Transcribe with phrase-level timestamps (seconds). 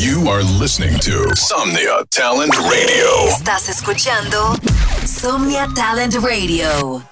[0.00, 3.28] You are listening to Somnia Talent Radio.
[3.28, 4.56] Estás escuchando
[5.04, 7.02] Somnia Talent Radio.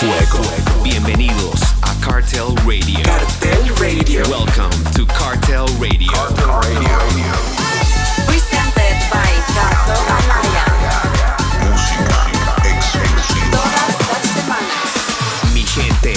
[0.00, 0.42] Fuego.
[0.82, 3.00] Bienvenidos a Cartel Radio.
[3.04, 4.22] Cartel Radio.
[4.28, 6.10] Welcome to Cartel Radio.
[6.10, 7.32] Cartel Radio.
[8.26, 10.66] Presented by Gato Anaya.
[11.62, 12.26] Música
[12.66, 13.52] exclusiva.
[13.52, 15.54] Todas las semanas.
[15.54, 16.10] Mi gente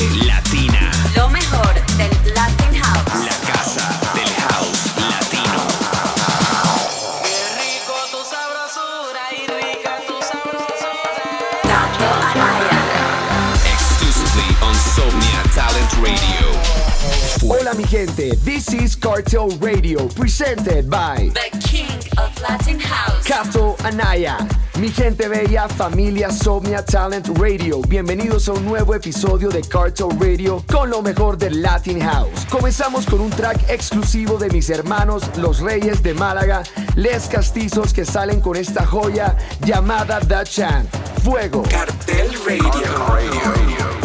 [17.75, 23.23] mi gente, this is Cartel Radio presented by The King of Latin House.
[23.25, 24.47] Cato Anaya.
[24.79, 27.81] Mi gente bella, familia Somnia Talent Radio.
[27.81, 32.45] Bienvenidos a un nuevo episodio de Cartel Radio con lo mejor del Latin House.
[32.49, 36.63] Comenzamos con un track exclusivo de mis hermanos, los Reyes de Málaga,
[36.95, 40.89] Les Castizos que salen con esta joya llamada The Chant.
[41.23, 41.63] Fuego.
[41.63, 44.04] Cartel Radio.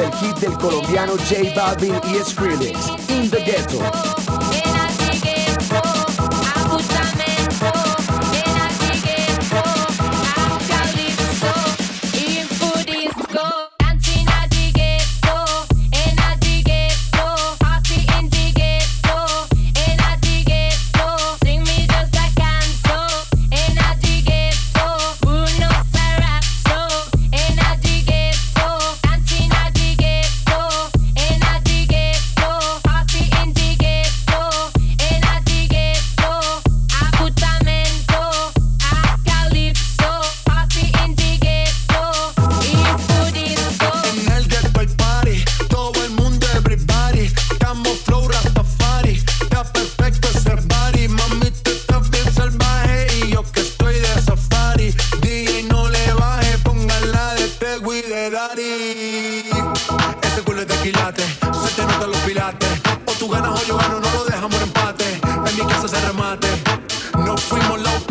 [0.00, 4.19] Del hit del colombiano J Balvin y Skrillex, In the Ghetto.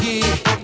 [0.09, 0.58] see.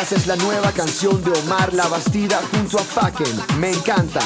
[0.00, 3.60] Es la nueva canción de Omar La Bastida junto a Faken.
[3.60, 4.20] Me encanta.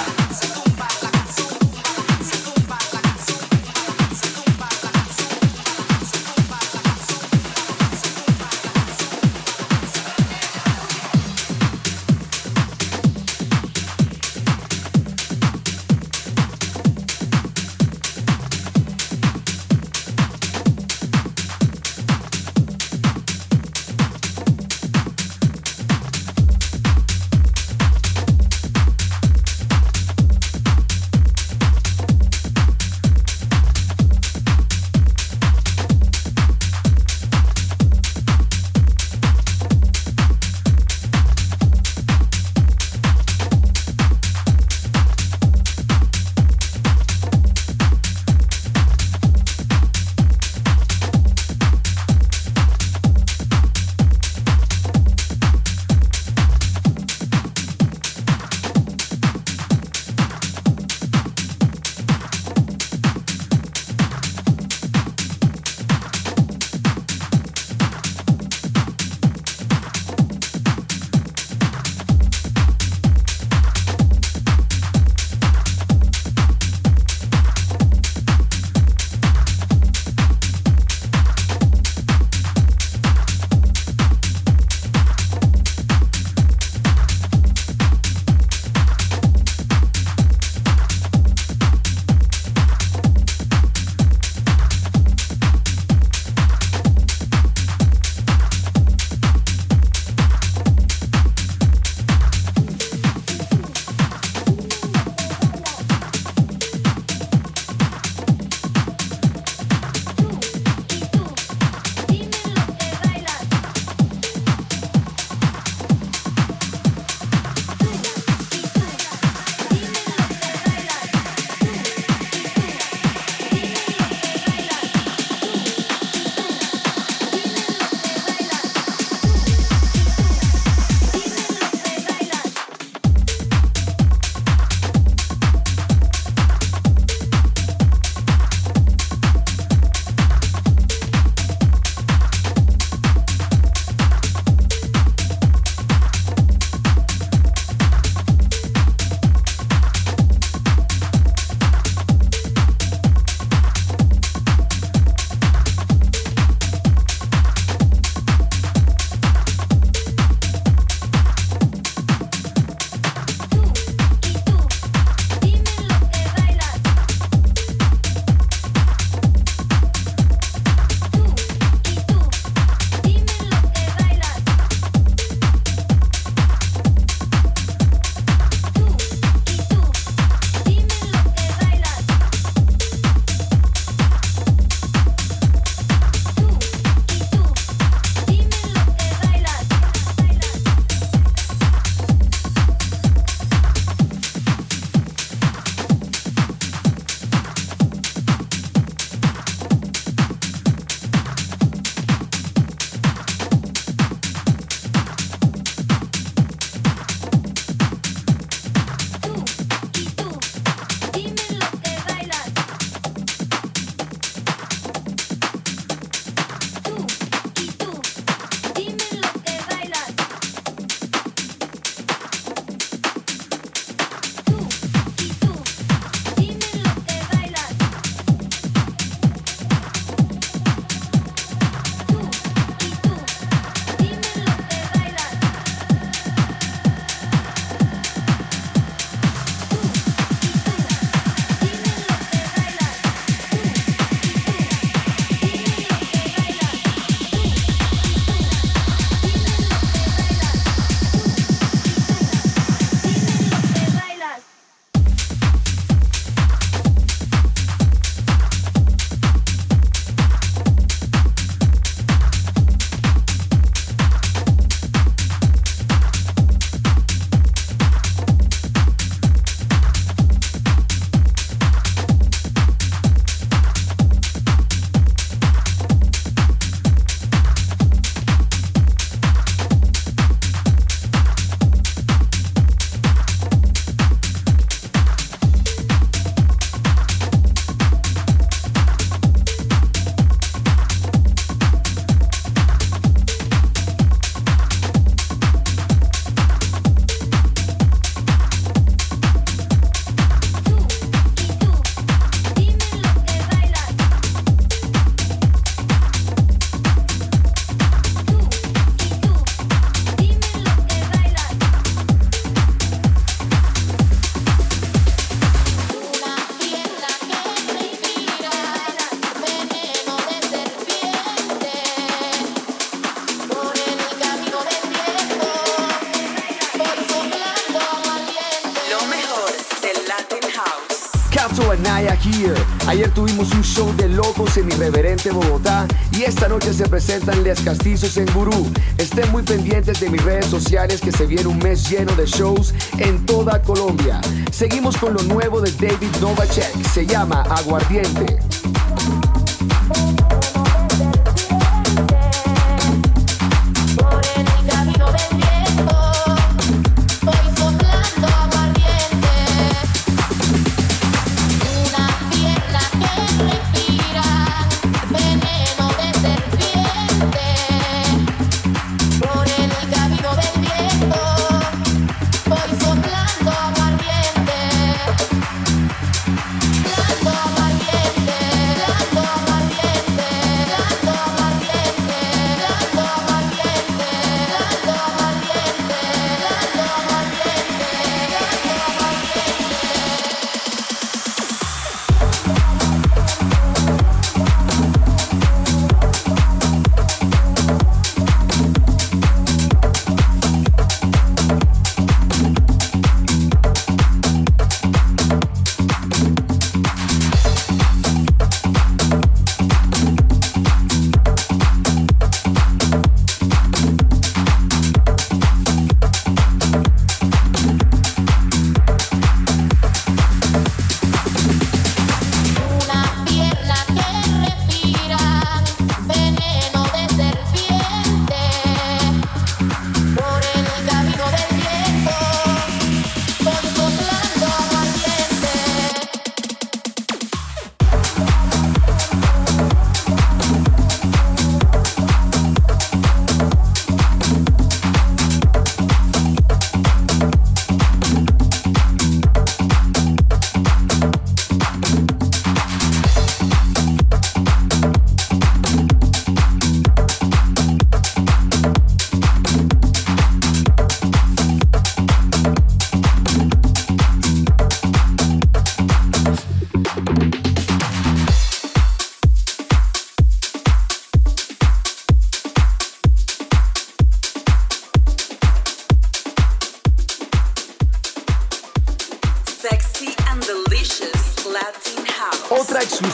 [335.31, 338.71] Bogotá y esta noche se presentan Les Castizos en Gurú.
[338.99, 342.75] Estén muy pendientes de mis redes sociales que se viene un mes lleno de shows
[342.99, 344.21] en toda Colombia.
[344.51, 348.46] Seguimos con lo nuevo de David Novacek, se llama Aguardiente.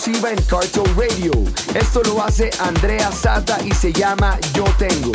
[0.07, 1.31] En Cartel Radio.
[1.75, 5.13] Esto lo hace Andrea Sata y se llama Yo Tengo.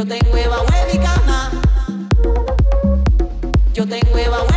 [0.00, 1.50] Yo tengo Eva en mi cama.
[3.74, 4.49] Yo tengo Eva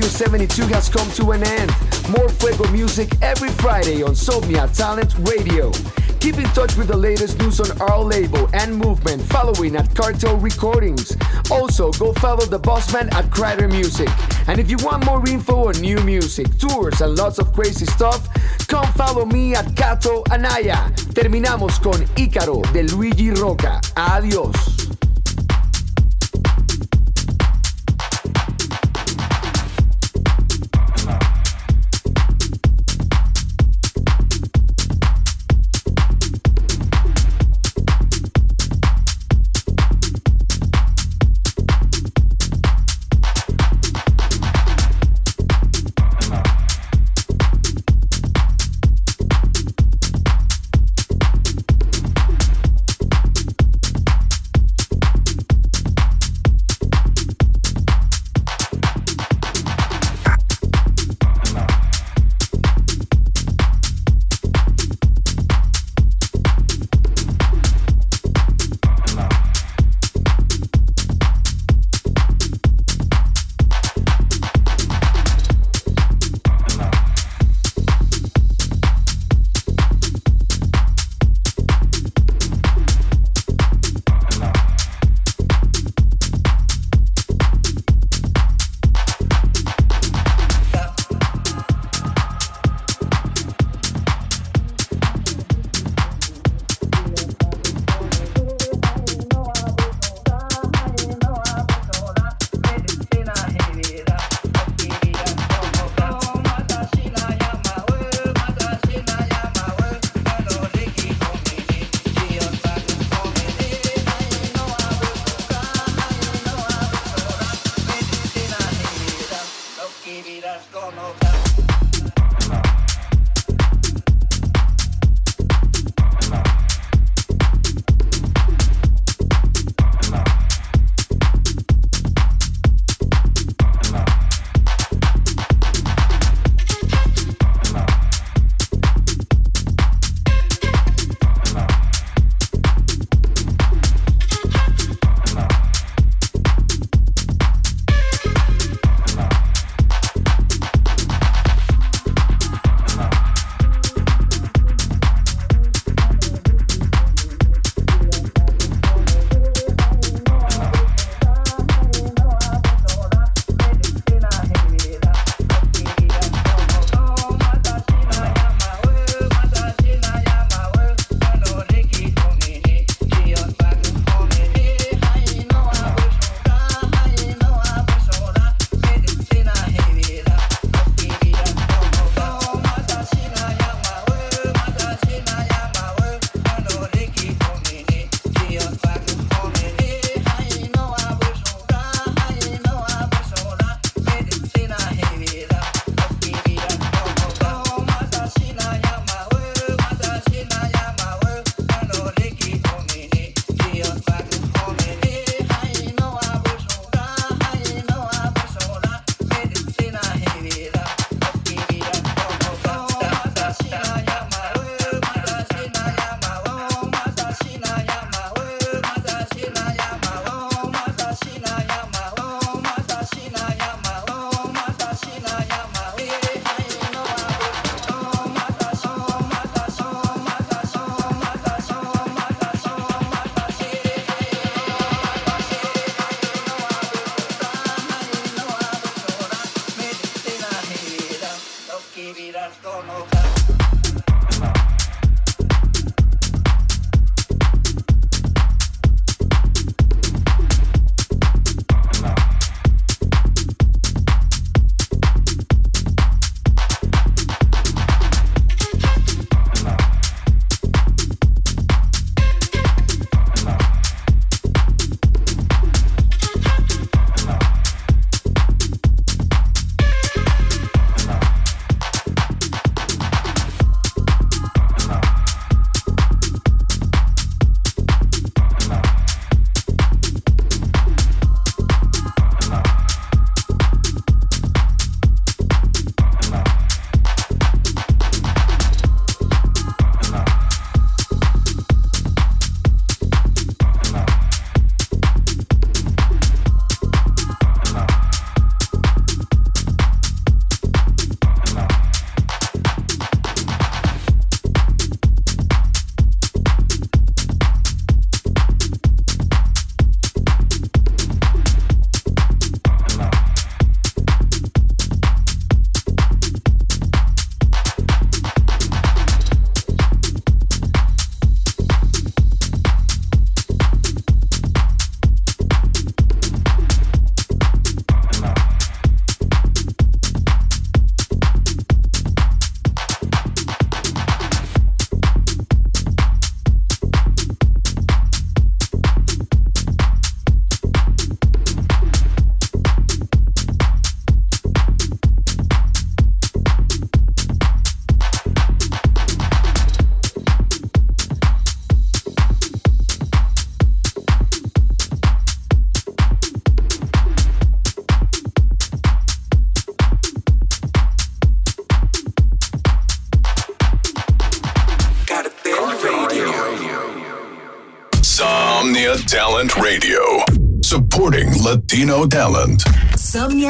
[0.00, 1.70] Radio 72 has come to an end.
[2.08, 5.70] More Fuego music every Friday on Somnia Talent Radio.
[6.20, 10.38] Keep in touch with the latest news on our label and movement following at Cartel
[10.38, 11.14] Recordings.
[11.50, 14.08] Also, go follow the bossman at Crider Music.
[14.48, 18.26] And if you want more info on new music, tours, and lots of crazy stuff,
[18.68, 20.90] come follow me at Cato Anaya.
[21.12, 23.82] Terminamos con Ícaro de Luigi Roca.
[23.96, 24.79] Adiós.